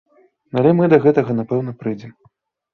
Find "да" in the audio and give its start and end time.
0.95-0.99